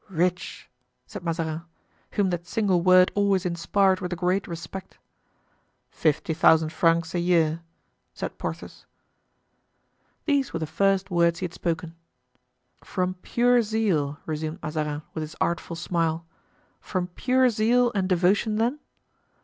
[0.09, 0.67] "Rich!"
[1.05, 1.61] said Mazarin,
[2.13, 4.97] whom that single word always inspired with a great respect.
[5.91, 7.61] "Fifty thousand francs a year,"
[8.15, 8.87] said Porthos.
[10.25, 11.93] These were the first words he had spoken.
[12.83, 16.25] "From pure zeal?" resumed Mazarin, with his artful smile;
[16.79, 18.79] "from pure zeal and devotion then?"